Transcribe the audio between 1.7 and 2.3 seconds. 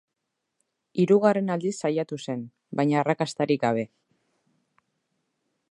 saiatu